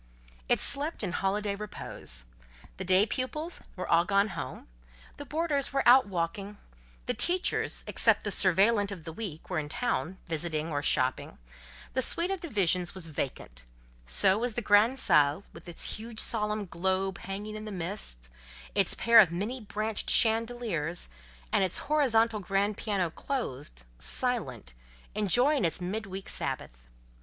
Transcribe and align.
It 0.49 0.59
slept 0.59 1.03
in 1.03 1.11
holiday 1.11 1.53
repose. 1.53 2.25
The 2.77 2.83
day 2.83 3.05
pupils 3.05 3.61
were 3.75 3.87
all 3.87 4.03
gone 4.03 4.29
home, 4.29 4.67
the 5.17 5.25
boarders 5.27 5.71
were 5.71 5.87
out 5.87 6.07
walking, 6.07 6.57
the 7.05 7.13
teachers, 7.13 7.83
except 7.85 8.23
the 8.23 8.31
surveillante 8.31 8.91
of 8.91 9.03
the 9.03 9.13
week, 9.13 9.47
were 9.47 9.59
in 9.59 9.69
town, 9.69 10.17
visiting 10.25 10.71
or 10.71 10.81
shopping; 10.81 11.37
the 11.93 12.01
suite 12.01 12.31
of 12.31 12.39
divisions 12.39 12.95
was 12.95 13.05
vacant; 13.05 13.63
so 14.07 14.39
was 14.39 14.55
the 14.55 14.63
grande 14.63 14.97
salle, 14.97 15.43
with 15.53 15.69
its 15.69 15.97
huge 15.99 16.19
solemn 16.19 16.65
globe 16.65 17.19
hanging 17.19 17.55
in 17.55 17.65
the 17.65 17.71
midst, 17.71 18.27
its 18.73 18.95
pair 18.95 19.19
of 19.19 19.31
many 19.31 19.61
branched 19.61 20.09
chandeliers, 20.09 21.09
and 21.53 21.63
its 21.63 21.77
horizontal 21.77 22.39
grand 22.39 22.75
piano 22.75 23.11
closed, 23.11 23.85
silent, 23.99 24.73
enjoying 25.13 25.63
its 25.63 25.79
mid 25.79 26.07
week 26.07 26.27
Sabbath. 26.27 26.87